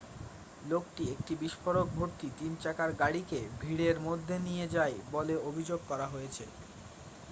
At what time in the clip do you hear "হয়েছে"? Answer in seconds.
6.07-6.43